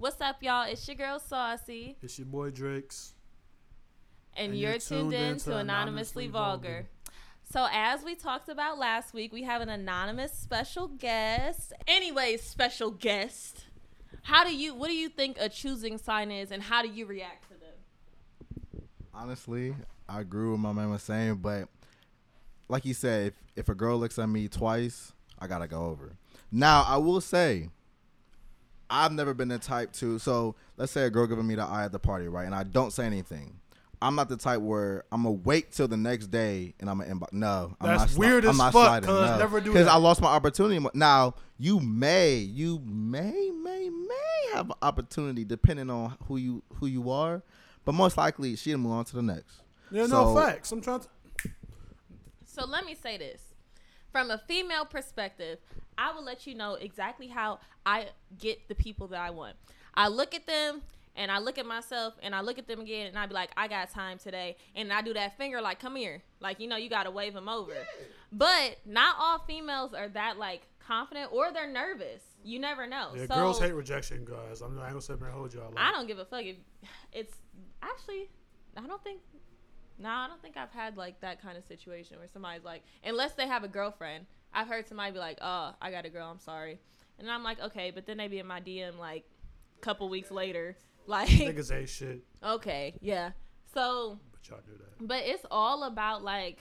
[0.00, 0.62] What's up, y'all?
[0.66, 3.12] It's your girl Saucy, It's your boy Drake's.
[4.34, 6.68] and, And you're, you're tuned tuned in in to to Anonymously Anonymously Vulgar.
[6.68, 6.88] Vulgar.
[7.52, 11.74] So, as we talked about last week, we have an anonymous special guest.
[11.86, 13.66] Anyways, special guest,
[14.22, 14.72] how do you?
[14.74, 18.84] What do you think a choosing sign is, and how do you react to them?
[19.12, 19.74] Honestly,
[20.08, 21.68] I agree with my man was saying, but
[22.70, 26.16] like you said, if, if a girl looks at me twice, I gotta go over.
[26.50, 27.68] Now, I will say,
[28.90, 30.18] I've never been the type to.
[30.18, 32.44] So let's say a girl giving me the eye at the party, right?
[32.46, 33.56] And I don't say anything.
[34.02, 37.14] I'm not the type where I'm gonna wait till the next day and I'm gonna
[37.14, 37.32] inbox.
[37.34, 39.30] No, I'm That's not sli- weird I'm as not fuck, sliding, cuz.
[39.30, 39.38] no.
[39.38, 39.86] Never do Because.
[39.88, 40.84] I lost my opportunity.
[40.94, 46.86] Now you may, you may, may, may have an opportunity depending on who you who
[46.86, 47.42] you are,
[47.84, 49.60] but most likely she'll move on to the next.
[49.90, 50.72] Yeah, no facts.
[50.72, 51.06] I'm trying to.
[52.46, 53.42] So let me say this.
[54.12, 55.58] From a female perspective,
[56.00, 59.56] I will let you know exactly how I get the people that I want.
[59.92, 60.80] I look at them
[61.14, 63.50] and I look at myself and I look at them again and I be like,
[63.54, 64.56] I got time today.
[64.74, 66.22] And I do that finger like, come here.
[66.40, 67.74] Like, you know, you got to wave them over.
[68.32, 72.22] But not all females are that like confident or they're nervous.
[72.42, 73.10] You never know.
[73.14, 74.62] Yeah, so girls hate rejection, guys.
[74.62, 75.70] I'm not gonna sit there and hold y'all.
[75.74, 76.56] Like, I don't give a fuck if
[77.12, 77.34] it's
[77.82, 78.30] actually
[78.76, 79.20] I don't think
[79.98, 83.32] no, I don't think I've had like that kind of situation where somebody's like unless
[83.34, 84.24] they have a girlfriend.
[84.52, 86.78] I've heard somebody be like, "Oh, I got a girl, I'm sorry."
[87.18, 89.24] And I'm like, "Okay," but then they be in my DM like
[89.76, 90.76] a couple weeks later
[91.06, 93.30] like niggas ain't shit, okay, yeah.
[93.74, 95.06] So, but y'all do that.
[95.06, 96.58] but it's all about like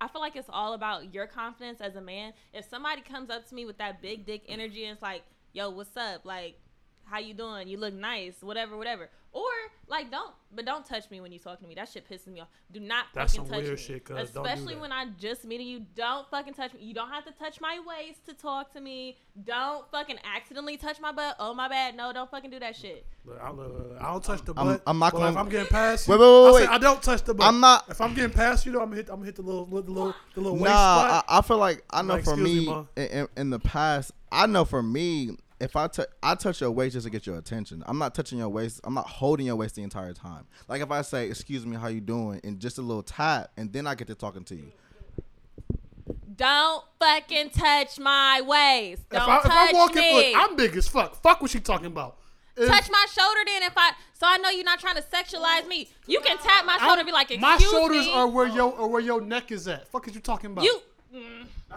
[0.00, 2.32] I feel like it's all about your confidence as a man.
[2.52, 5.70] If somebody comes up to me with that big dick energy and it's like, "Yo,
[5.70, 6.58] what's up?" Like,
[7.04, 7.68] "How you doing?
[7.68, 9.08] You look nice." Whatever, whatever.
[9.34, 9.48] Or
[9.88, 11.74] like, don't, but don't touch me when you talking to me.
[11.74, 12.48] That shit pisses me off.
[12.70, 13.82] Do not That's fucking touch weird me.
[13.82, 14.30] shit, cuz.
[14.30, 15.86] Don't do Especially when I just meeting you.
[15.96, 16.80] Don't fucking touch me.
[16.82, 19.16] You don't have to touch my waist to talk to me.
[19.44, 21.36] Don't fucking accidentally touch my butt.
[21.38, 21.96] Oh my bad.
[21.96, 23.06] No, don't fucking do that shit.
[23.24, 24.82] Look, I, look, I don't touch the I'm- butt.
[24.86, 26.60] I'm not but gonna- If I'm getting past, Wait, you, wait, wait, I, wait.
[26.64, 27.46] said I don't touch the butt.
[27.46, 29.08] I'm not- If I'm getting past you, though, I'm gonna hit.
[29.08, 31.24] I'm gonna hit the little, the little, the little waist Nah, spot.
[31.26, 34.12] I, I feel like I know Like, for me, me in, in, in the past,
[34.30, 37.38] I know for me, if I tou- I touch your waist just to get your
[37.38, 37.84] attention.
[37.86, 38.80] I'm not touching your waist.
[38.82, 40.46] I'm not holding your waist the entire time.
[40.68, 43.72] Like if I say, "Excuse me, how you doing?" and just a little tap, and
[43.72, 44.72] then I get to talking to you.
[46.34, 49.08] Don't fucking touch my waist.
[49.08, 50.32] Don't if, I, if touch I'm walking, me.
[50.34, 51.22] look, I'm big as fuck.
[51.22, 52.16] Fuck what she talking about.
[52.56, 55.66] If- touch my shoulder then if I so I know you're not trying to sexualize
[55.68, 55.88] me.
[56.06, 57.48] You can tap my shoulder and be like, excuse me.
[57.48, 58.12] my shoulders me.
[58.12, 59.88] are where your or where your neck is at.
[59.88, 60.64] Fuck is you talking about?
[60.64, 61.18] you No,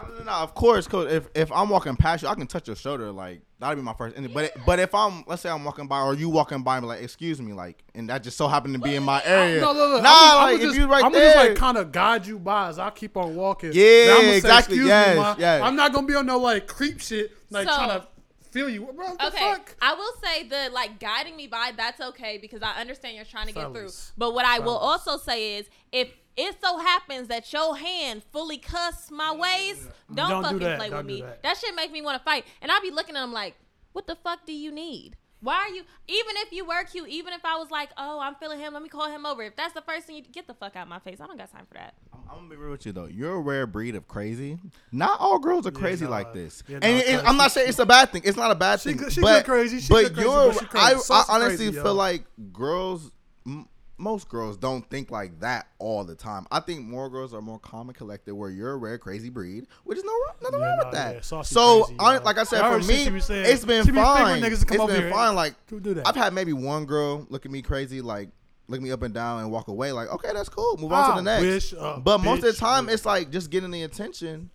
[0.02, 0.32] no, no, no.
[0.32, 3.10] Of course, cause if if I'm walking past you, I can touch your shoulder.
[3.12, 4.16] Like that'll be my first.
[4.32, 6.86] But it, but if I'm, let's say I'm walking by, or you walking by, me
[6.86, 9.60] like, excuse me, like, and that just so happened to be in my area.
[9.60, 10.00] No, no, no.
[10.00, 11.28] Nah, I'm, like I'm if just, you right there.
[11.30, 13.70] I'm just like kind of guide you by as I keep on walking.
[13.74, 14.76] Yeah, I'ma exactly.
[14.76, 15.62] Excuse Yes, me, yes.
[15.62, 18.06] I'm not gonna be on no like creep shit, like So- trying to
[18.56, 18.80] feel you.
[18.82, 19.76] Bro, what the Okay, fuck?
[19.82, 23.48] I will say the like guiding me by that's okay because I understand you're trying
[23.48, 23.90] to get through.
[24.16, 28.58] But what I will also say is if it so happens that your hand fully
[28.58, 30.78] cuss my waist, don't, Don't fucking that.
[30.78, 31.22] play Don't with me.
[31.22, 31.42] that.
[31.42, 31.56] That.
[31.56, 32.44] shit make me want to fight.
[32.60, 33.54] And I'll be looking at them like,
[33.92, 35.16] what the fuck do you need?
[35.40, 38.34] Why are you even if you were cute, even if I was like, oh, I'm
[38.36, 39.42] feeling him, let me call him over.
[39.42, 41.20] If that's the first thing you get the fuck out of my face.
[41.20, 41.94] I don't got time for that.
[42.12, 43.06] I'm, I'm gonna be real with you though.
[43.06, 44.58] You're a rare breed of crazy.
[44.92, 46.10] Not all girls are crazy nah.
[46.10, 46.62] like this.
[46.66, 48.22] Yeah, and nah, it- I'm not saying it's a bad thing.
[48.24, 48.98] It's not a bad She thing.
[48.98, 49.80] good- she but, crazy.
[49.80, 51.02] She but good crazy, you're, but she crazy.
[51.10, 51.94] I, I honestly crazy, feel yo.
[51.94, 53.10] like girls.
[53.46, 53.68] M-
[53.98, 56.46] most girls don't think like that all the time.
[56.50, 58.34] I think more girls are more calm and collected.
[58.34, 60.94] Where you're a rare crazy breed, which is no wrong, nothing Yeah, wrong nah, with
[60.94, 61.14] that.
[61.16, 62.22] yeah, Saucy so, crazy, hon- yo.
[62.22, 63.46] like I said, I for me, she saying.
[63.46, 64.34] it's been She be fine.
[64.34, 65.10] figuring niggas to come It's over been here.
[65.10, 65.34] fine.
[65.34, 66.06] Like do that?
[66.06, 68.28] I've had maybe one girl look at me crazy, like
[68.68, 69.92] look me up and down and walk away.
[69.92, 70.76] Like, okay, that's cool.
[70.76, 71.42] Move on to ah, the next.
[71.42, 72.94] wish a but most of the time, would.
[72.94, 74.50] it's like just getting the attention.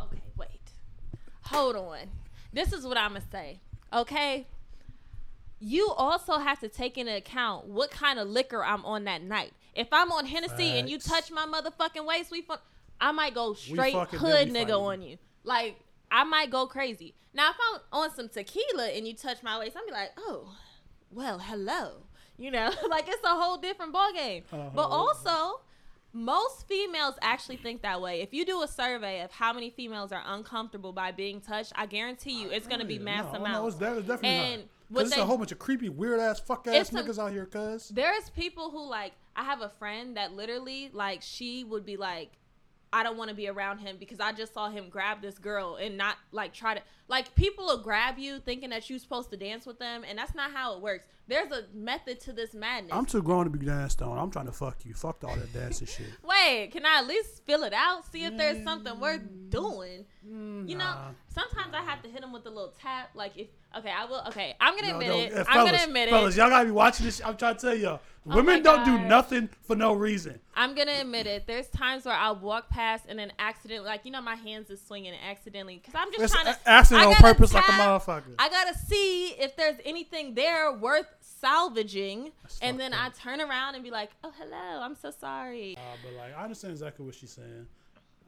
[0.00, 0.48] Okay, wait.
[1.46, 1.98] Hold on.
[2.52, 3.60] This is what I'm going to say.
[3.92, 4.46] Okay?
[5.60, 9.52] You also have to take into account what kind of liquor I'm on that night.
[9.74, 12.54] If I'm on Hennessy and you touch my motherfucking waist, we fu-
[13.00, 14.74] I might go straight hood nigga fighting.
[14.74, 15.18] on you.
[15.44, 15.76] Like,
[16.10, 17.14] I might go crazy.
[17.34, 20.56] Now, if I'm on some tequila and you touch my waist, I'm be like, oh,
[21.10, 22.02] well, hello.
[22.38, 24.42] You know, like it's a whole different ballgame.
[24.50, 24.80] But Uh-huh.
[24.88, 25.60] also,
[26.12, 28.22] most females actually think that way.
[28.22, 31.86] If you do a survey of how many females are uncomfortable by being touched, I
[31.86, 33.78] guarantee you it's going to be mass no, amounts.
[33.78, 34.68] No, it's, it's definitely And not.
[34.92, 37.18] Cause it's they- a whole bunch of creepy, weird ass, fuck ass It's a- niggas
[37.18, 37.88] out here, cuz.
[37.88, 42.32] There's people who like I have a friend that literally like she would be like
[42.92, 45.76] I don't want to be around him because I just saw him grab this girl
[45.76, 49.36] and not like try to Like people will grab you thinking that you're supposed to
[49.36, 51.06] dance with them, and that's not how it works.
[51.30, 52.92] There's a method to this madness.
[52.92, 54.18] I'm too grown to be danced on.
[54.18, 54.92] I'm trying to fuck you.
[54.94, 56.06] Fuck all that dancing shit.
[56.22, 58.04] Wait, can I at least fill it out?
[58.12, 60.04] See if there's something worth doing.
[60.22, 60.94] You know,
[61.34, 63.10] sometimes I have to hit them with a little tap.
[63.14, 63.46] Like if
[63.78, 64.22] okay, I will.
[64.28, 65.32] Okay, I'm gonna No, admit no, it.
[65.32, 66.38] eh, I'm fellas, gonna admit fellas, it.
[66.38, 67.22] y'all gotta be watching this.
[67.24, 70.38] I'm trying to tell y'all, Oh women my don't do nothing for no reason.
[70.54, 71.46] I'm gonna admit it.
[71.46, 74.80] There's times where I'll walk past and then accidentally, like you know, my hands is
[74.86, 77.72] swinging accidentally, because I'm just It's trying to a- accident on gotta purpose like a
[77.72, 78.34] motherfucker.
[78.38, 81.06] I gotta see if there's anything there worth
[81.38, 85.76] salvaging, That's and then I turn around and be like, "Oh, hello, I'm so sorry."
[85.76, 87.66] Uh, but like, I understand exactly what she's saying.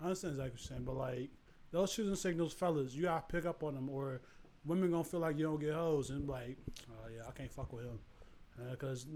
[0.01, 0.85] I understand exactly what she's saying.
[0.85, 1.31] But like,
[1.71, 4.21] those choosing signals, fellas, you gotta pick up on them, or
[4.65, 6.57] women gonna feel like you don't get hoes, and like,
[6.91, 7.99] oh yeah, I can't fuck with him,
[8.71, 9.07] because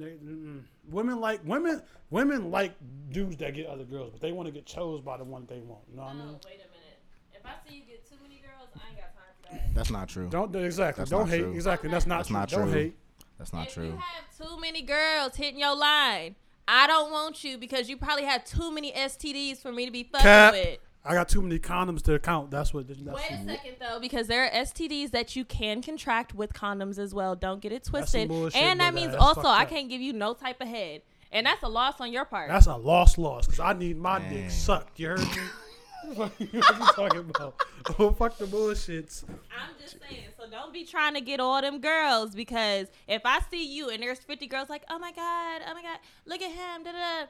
[0.91, 2.75] women like women, women like
[3.11, 5.61] dudes that get other girls, but they want to get chose by the one they
[5.61, 5.83] want.
[5.91, 6.27] You know what I mean?
[6.45, 7.01] Wait a minute.
[7.33, 9.75] If I see you get too many girls, I ain't got time for that.
[9.75, 10.29] That's not true.
[10.29, 11.03] Don't exactly.
[11.03, 11.43] That's don't hate.
[11.43, 11.53] true.
[11.53, 11.91] Exactly.
[11.91, 12.37] That's not That's true.
[12.39, 12.97] not Don't hate.
[13.39, 13.87] That's not if true.
[13.87, 16.37] you have too many girls hitting your line,
[16.67, 20.05] I don't want you because you probably have too many STDs for me to be
[20.05, 20.53] fucking Cap.
[20.53, 20.79] with.
[21.05, 22.51] I got too many condoms to count.
[22.51, 22.89] That's what.
[22.89, 26.99] That's Wait a second though, because there are STDs that you can contract with condoms
[26.99, 27.37] as well.
[27.37, 28.29] Don't get it twisted.
[28.29, 31.47] bullshit, and that means that's also I can't give you no type of head, and
[31.47, 32.49] that's a loss on your part.
[32.49, 34.33] That's a lost loss because I need my Man.
[34.33, 34.99] dick sucked.
[34.99, 35.27] You heard me?
[36.15, 37.61] what are you talking about?
[37.99, 39.25] Oh, fuck the bullshits.
[39.29, 40.25] I'm just saying.
[40.47, 44.03] So don't be trying to get all them girls because if I see you and
[44.03, 46.99] there's 50 girls like, oh my god, oh my god, look at him, da da,
[46.99, 47.27] da,"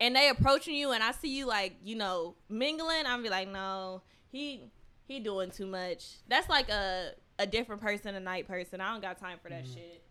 [0.00, 3.48] and they approaching you and I see you like, you know, mingling, I'm be like,
[3.48, 4.70] no, he
[5.06, 6.06] he doing too much.
[6.28, 8.80] That's like a a different person, a night person.
[8.80, 9.74] I don't got time for that mm-hmm.
[9.74, 10.02] shit.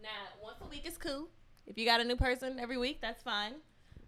[0.00, 0.10] Now,
[0.42, 1.28] once a week is cool.
[1.66, 3.54] If you got a new person every week, that's fine.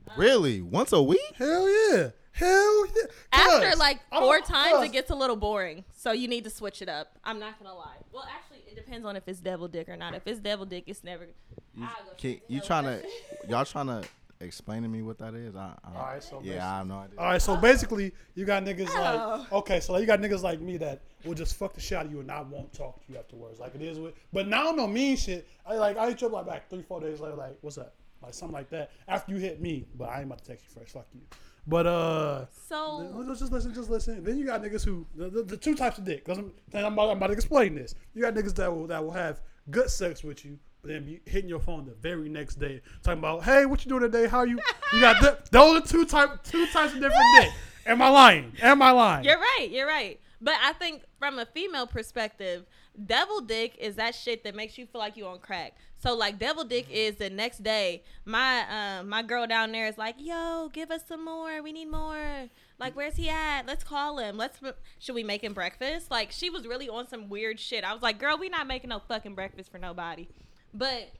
[0.08, 0.60] Um, really?
[0.60, 1.32] Once a week?
[1.36, 2.10] Hell yeah.
[2.36, 3.02] Hell yeah.
[3.32, 5.84] After like oh, four don't- times, cuz, it gets a little boring.
[5.92, 7.08] So you need to switch it up.
[7.24, 7.96] I'm not gonna lie.
[8.12, 10.14] Well, actually, it depends on if it's devil dick or not.
[10.14, 11.26] If it's devil dick, it's never.
[11.74, 13.02] You, I'll can, you trying to,
[13.48, 14.04] y'all trying to
[14.40, 15.56] explain to me what that is?
[15.56, 17.18] I, I, Alright, so basically- yeah, I have no idea.
[17.18, 19.38] All right, so basically, you got niggas Oh.
[19.40, 22.04] like okay, so you got niggas like me that will just fuck the shit out
[22.06, 24.12] of you and I won't talk to you afterwards, like it is with.
[24.32, 25.48] But now no mean shit.
[25.66, 27.94] I like I hit you up like back three four days later, like what's up,
[28.22, 28.90] like something like that.
[29.08, 30.92] After you hit me, but I ain't about to text you first.
[30.92, 31.20] Fuck you.
[31.66, 34.22] But uh, So Let's just listen, just listen.
[34.22, 36.24] Then you got niggas who the, the, the two types of dick.
[36.24, 37.94] Cause I'm, I'm, about, I'm about to explain this.
[38.14, 39.40] You got niggas that will that will have
[39.70, 43.18] good sex with you, but then be hitting your phone the very next day, talking
[43.18, 44.28] about, hey, what you doing today?
[44.28, 44.60] How you?
[44.92, 47.50] You got th- those are two type two types of different dick.
[47.86, 48.52] Am I lying?
[48.62, 49.24] Am I lying?
[49.24, 49.68] you're right.
[49.70, 50.20] You're right.
[50.40, 52.66] But I think from a female perspective,
[53.04, 55.74] devil dick is that shit that makes you feel like you on crack.
[55.98, 58.02] So like devil dick is the next day.
[58.24, 61.62] My um my girl down there is like, yo, give us some more.
[61.62, 62.48] We need more.
[62.78, 63.62] Like, where's he at?
[63.66, 64.36] Let's call him.
[64.36, 64.58] Let's.
[64.98, 66.10] Should we make him breakfast?
[66.10, 67.84] Like, she was really on some weird shit.
[67.84, 70.28] I was like, girl, we not making no fucking breakfast for nobody.
[70.74, 71.12] But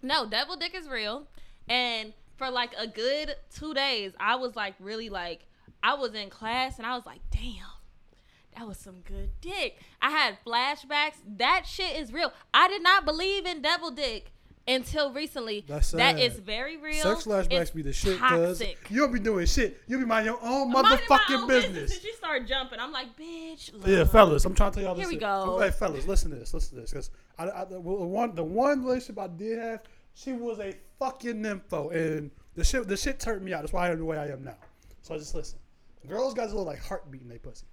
[0.00, 1.26] no, devil dick is real.
[1.68, 5.46] And for like a good two days, I was like really like
[5.82, 7.66] I was in class and I was like, damn,
[8.56, 9.78] that was some good dick.
[10.00, 11.14] I had flashbacks.
[11.26, 12.32] That shit is real.
[12.52, 14.32] I did not believe in devil dick
[14.66, 15.64] until recently.
[15.66, 16.20] That's That sad.
[16.20, 17.02] is very real.
[17.02, 19.80] Sex flashbacks It's be the shit, cuz you don't be doing shit.
[19.86, 21.94] You'll be minding your own motherfucking own business.
[21.94, 22.80] And you start jumping.
[22.80, 23.70] I'm like, bitch.
[23.86, 25.02] Yeah, fellas, I'm trying to tell y'all this.
[25.02, 25.20] Here we shit.
[25.20, 25.58] go.
[25.60, 26.54] Hey, fellas, listen to this.
[26.54, 29.82] Listen to this, because I, I, the one, the one relationship I did have,
[30.14, 33.62] she was a fucking nympho, and the shit, the shit turned me out.
[33.62, 34.56] That's why I am the way I am now.
[35.02, 35.58] So I just listen.
[36.08, 37.66] Girls got a little like heartbeat in their pussy.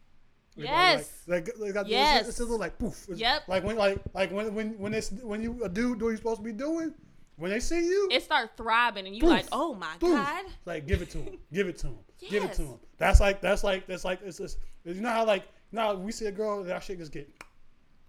[0.56, 1.12] You know, Yes.
[1.28, 2.28] Like, like, they got this- Yes.
[2.28, 3.08] It's a little like poof.
[3.10, 3.44] It's Yep.
[3.48, 6.18] Like when, like, like when, when, when it's when you a dude do what you're
[6.18, 6.94] supposed to be doing,
[7.38, 9.30] when they see you, It started throbbing, and you Poof.
[9.32, 10.12] like, oh my Boom.
[10.18, 10.46] god.
[10.66, 11.38] Like give it to him.
[11.54, 11.98] give it to him.
[12.30, 12.80] Give it to him.
[12.98, 16.26] That's like that's like that's like it's, it's you know how like now we see
[16.26, 17.28] a girl that shit just get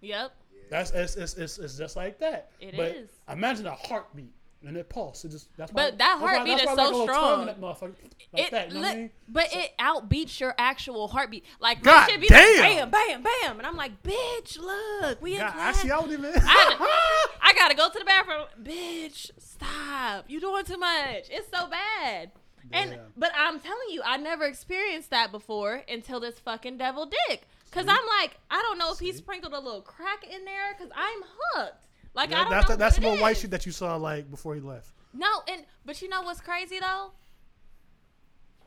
[0.00, 0.32] Yep.
[0.68, 2.50] that's it's, it's, it's, it's just like that.
[2.60, 3.10] It but is.
[3.30, 4.32] Imagine a heartbeat
[4.66, 5.24] and it pulse.
[5.24, 6.96] It just that's But why, that that's why- heartbeat that's is why so like a
[6.96, 7.36] little strong.
[7.36, 7.94] tongue that motherfucker
[8.32, 8.68] like it that.
[8.68, 9.10] You know what I mean?
[9.28, 11.44] but it outbeats your actual heartbeat.
[11.60, 12.90] Like God my shit be damn.
[12.90, 15.82] like bam, bam, bam, and I'm like, bitch, look, we in God, I class.
[15.82, 15.90] see.
[15.90, 16.32] I don't even.
[16.34, 18.46] I, I gotta go to the bathroom.
[18.62, 20.24] Bitch, stop.
[20.28, 21.28] You doing too much.
[21.30, 22.30] It's so bad.
[22.72, 23.00] And Damn.
[23.16, 27.42] but I'm telling you, I never experienced that before until this fucking devil dick.
[27.70, 30.74] Cause I'm like, I don't know if he sprinkled a little crack in there.
[30.78, 31.20] Cause I'm
[31.54, 31.88] hooked.
[32.14, 34.30] Like I don't that's know the, that's the little white shit that you saw like
[34.30, 34.88] before he left.
[35.14, 37.12] No, and but you know what's crazy though?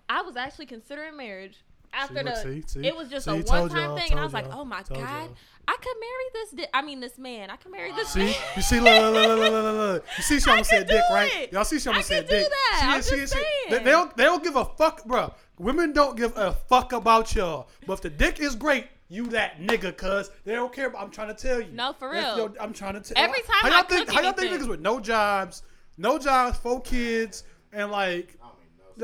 [0.10, 2.36] I was actually considering marriage after look, the.
[2.36, 4.66] see, see, it was just see, a one time thing, and I was like, oh
[4.66, 5.36] my god, y'all.
[5.68, 6.50] I could marry this.
[6.52, 7.50] Di- I mean, this man.
[7.50, 8.10] I could marry this.
[8.10, 8.36] See, man.
[8.56, 10.06] you see, look, look, look, look, look, look.
[10.18, 11.52] You see, she almost said dick, do right?
[11.52, 12.48] Y'all see, she almost said dick.
[12.50, 12.80] that.
[12.80, 13.40] See, I'm see, just see.
[13.40, 13.86] They, saying.
[13.86, 15.34] they don't, they don't give a fuck, bro.
[15.58, 17.70] Women don't give a fuck about y'all.
[17.88, 20.88] But if the dick is great, you that nigga, cuz they don't care.
[20.88, 21.72] About, I'm trying to tell you.
[21.72, 22.38] No, for real.
[22.38, 23.24] yo- I'm trying to tell.
[23.24, 25.64] Every time how I y'all think, cook how y'all think niggas with no jobs,
[25.98, 28.38] no jobs, four kids, and like.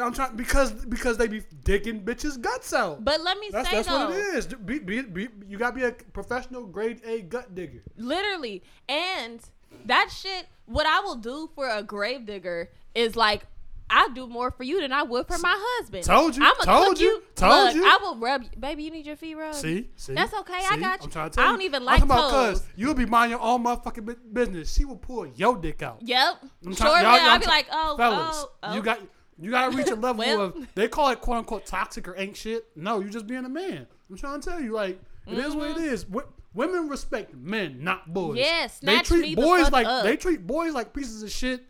[0.01, 3.03] I'm trying because because they be digging bitches guts out.
[3.03, 4.45] But let me That's say that's though, what it is.
[4.45, 7.83] Be, be, be, you gotta be a professional grade A gut digger.
[7.97, 9.41] literally, and
[9.85, 10.47] that shit.
[10.65, 13.45] What I will do for a grave digger is like.
[13.93, 16.03] I do more for you than I would for my husband.
[16.05, 17.85] Told you, I'ma told cook you, told Look, you.
[17.85, 18.49] I will rub you.
[18.57, 19.55] Baby, you need your feet rubbed.
[19.57, 20.13] See, see.
[20.13, 21.05] That's okay, I got you.
[21.05, 22.63] I'm trying to tell I don't even I'm like talking about toes.
[22.75, 24.73] you'll be minding your own motherfucking bu- business.
[24.73, 25.97] She will pull your dick out.
[26.01, 26.35] Yep.
[26.65, 28.75] I'm Sure, y'all- y'all I'll be like, oh, fellas, oh, oh.
[28.75, 28.99] you got
[29.37, 30.41] you gotta reach a level Well.
[30.41, 32.65] of they call it quote unquote toxic or ain't shit.
[32.75, 33.87] No, you just being a man.
[34.09, 36.05] I'm trying to tell you, like it is what it is.
[36.07, 38.37] Wo- women respect men, not boys.
[38.37, 38.85] Mm-hmm.
[38.85, 40.03] They treat boys like up.
[40.03, 41.63] they treat boys like pieces of shit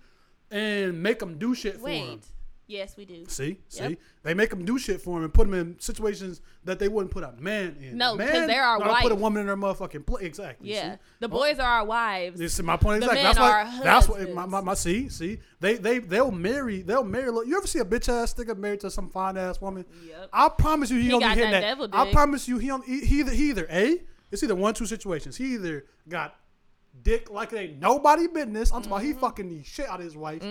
[0.52, 2.08] and make them do shit for them.
[2.10, 2.26] Wait.
[2.68, 3.26] Yes, we do.
[3.28, 6.80] See, see, they make them do shit for him and put them in situations that
[6.80, 7.98] they wouldn't put a man in.
[7.98, 10.24] No, A 'cause man they're our not put a woman in their motherfucking place.
[10.26, 10.70] Exactly.
[10.70, 10.94] Yeah.
[10.94, 11.00] see?
[11.20, 12.40] The Oh, boys are our wives.
[12.40, 13.24] This is my point The exactly.
[13.24, 13.84] men That's are why.
[13.84, 14.36] That's what husbands.
[14.38, 17.30] my, my, my see see they they they'll marry they'll marry.
[17.30, 19.84] Look, you ever see a bitch ass nigga married to some fine ass woman?
[20.08, 20.30] Yep.
[20.32, 21.68] I promise you he, He don't be got hitting that that.
[21.78, 22.86] devil I promise you he don't.
[22.86, 23.98] He, he either he either a
[24.32, 25.36] it's either one two situations.
[25.36, 26.38] He either got
[27.04, 28.72] dick like it ain't nobody business.
[28.72, 29.08] I'm talking about Mm-hmm.
[29.08, 30.44] he fucking the shit out of his wife,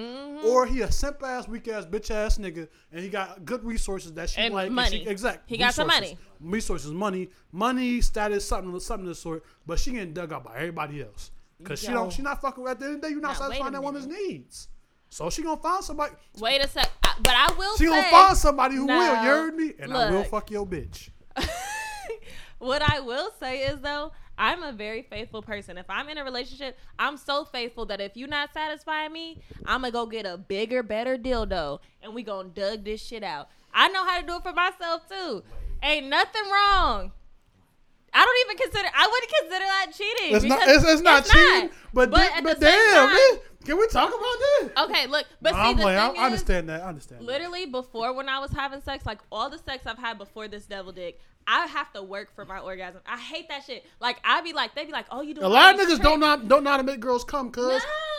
[0.45, 4.13] or he a simp ass weak ass bitch ass nigga, and he got good resources
[4.15, 4.71] that she And like.
[4.71, 5.05] money.
[5.05, 5.49] she, exact.
[5.49, 6.19] He got some money.
[6.41, 9.45] Resources, money, money, status, something, something of the sort.
[9.67, 12.13] But she getting dug out by everybody else because she don't.
[12.13, 12.67] She not fucking.
[12.67, 14.69] At the end of the day, you're not Now, satisfying that woman's needs.
[15.11, 16.15] So she gonna find somebody.
[16.39, 16.89] Wait a sec.
[17.23, 17.91] But I will She say.
[17.91, 18.97] gonna find somebody who No.
[18.97, 19.15] will.
[19.23, 19.73] You heard me?
[19.79, 21.11] And I will fuck your bitch.
[22.59, 25.77] what I will say is though, I'm a very faithful person.
[25.77, 29.83] If I'm in a relationship, I'm so faithful that if you're not satisfying me, I'm
[29.83, 33.51] gonna go get a bigger, better dildo, and we gonna dug this shit out.
[33.75, 35.43] I know how to do it for myself too.
[35.83, 37.13] Ain't nothing wrong.
[38.13, 38.89] I don't even consider.
[38.97, 40.37] I wouldn't consider that cheating.
[40.37, 40.69] It's not.
[40.69, 41.71] It's, it's not cheating.
[41.93, 43.41] But, But di- but same damn, time- man.
[43.63, 44.71] Can we talk about this?
[44.85, 45.83] Okay, look, but Nah, see I'm the.
[45.85, 46.83] I, thing I is, understand that.
[46.83, 47.21] I understand.
[47.21, 47.27] that.
[47.27, 50.65] literally before when I was having sex, like all the sex I've had before this
[50.65, 53.01] devil dick, I have to work for my orgasm.
[53.07, 53.85] I hate that shit.
[53.99, 56.21] Like I be like, they be like, oh, you do A lot of niggas don't
[56.21, 57.65] know don't know how to make girls come, cuz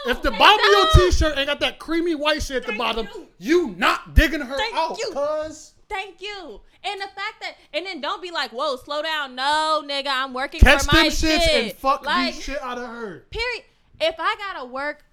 [0.06, 2.78] No, if the bottom of your t-shirt ain't got that creamy white shit at the
[2.78, 3.28] bottom, you.
[3.38, 5.12] you not digging her Thank out, you.
[5.14, 5.74] cuz.
[5.88, 6.62] Thank you.
[6.84, 9.36] And the fact that, and then don't be like, whoa, slow down.
[9.36, 11.64] No, nigga, I'm working Catch for my them shits shit.
[11.66, 13.26] and fuck like, the shit out of her.
[13.30, 13.64] period.
[14.00, 15.04] If I gotta work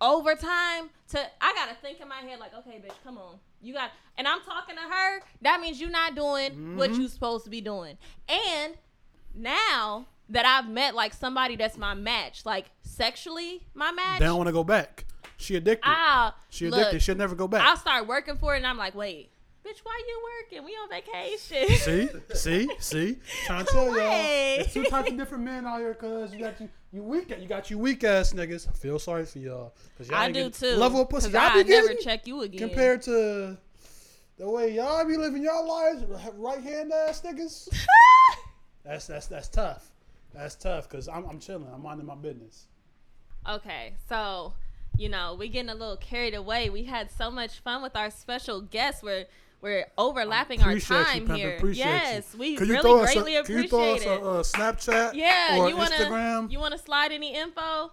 [0.00, 3.90] overtime to, I gotta think in my head like, okay, bitch, come on, you got.
[4.16, 5.20] And I'm talking to her.
[5.42, 7.00] That means you're not doing what Mm-hmm.
[7.00, 7.98] you're supposed to be doing.
[8.28, 8.74] And
[9.34, 14.36] now that I've met like somebody that's my match, like sexually my match, They don't
[14.38, 15.04] want to go back.
[15.36, 15.88] She addicted.
[15.88, 17.02] I'll she look, addicted.
[17.02, 17.62] She'll never go back.
[17.66, 19.30] I'll start working for it, and I'm like, wait,
[19.66, 20.64] bitch, why you working?
[20.64, 21.68] We on vacation.
[21.76, 23.18] See, see, see.
[23.46, 24.58] Trying to tell y'all, Way.
[24.60, 25.92] it's two types of different men out here.
[25.94, 28.68] Cause you got you, you weak, you got you weak ass niggas.
[28.68, 29.74] I feel sorry for y'all.
[29.98, 30.76] Cause y'all I do too.
[30.76, 32.68] Level of pussy y'all I be never check you again.
[32.68, 33.58] compared to
[34.38, 36.04] the way y'all be living y'all lives,
[36.36, 37.68] right hand ass niggas.
[38.84, 39.90] that's that's that's tough.
[40.32, 40.88] That's tough.
[40.88, 41.66] Cause I'm I'm chilling.
[41.74, 42.66] I'm minding my business.
[43.48, 44.54] Okay, so
[44.96, 46.70] you know we're getting a little carried away.
[46.70, 49.02] We had so much fun with our special guests.
[49.02, 49.26] We're
[49.64, 51.58] we're overlapping our Appreciate you, time here.
[51.72, 54.14] Yes, we Could you really throw us a- greatly Can you throw us appreciate a,
[54.14, 54.22] it.
[54.22, 55.14] uh, Snapchat?
[55.14, 56.50] yeah, or you wanna Instagram?
[56.52, 57.90] you wanna slide any info?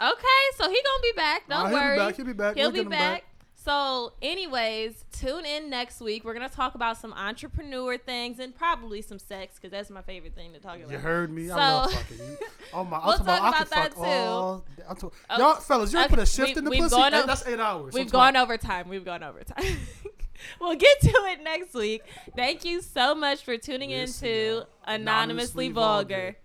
[0.00, 1.48] Okay, so he gonna be back.
[1.48, 1.96] Don't Nah, he'll be worry.
[1.98, 2.56] back, he'll be back.
[2.56, 3.22] He'll We'll be back.
[3.22, 3.24] back.
[3.54, 6.24] So, anyways, tune in next week.
[6.24, 10.34] We're gonna talk about some entrepreneur things and probably some sex because that's my favorite
[10.34, 10.90] thing to talk about.
[10.90, 11.44] You heard me.
[11.44, 12.38] I So- love fucking you.
[12.74, 12.98] Oh my!
[13.04, 14.00] We'll I'm about, talk about that too.
[14.02, 14.64] all.
[14.88, 16.88] I'm Oh, y'all fellas, you ever okay, put a shift we- in the pussy?
[16.96, 17.92] gone Hey, that's eight hours.
[17.94, 18.88] We've gone talking- over time.
[18.88, 19.64] We've gone over time.
[20.60, 22.02] we'll get to it next week.
[22.36, 24.66] Thank you so much for tuning Listen, into y'all.
[24.84, 26.14] Anonymously, Anonymously Vulgar.
[26.14, 26.36] Vulgar.